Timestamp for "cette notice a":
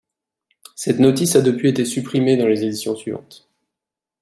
0.75-1.43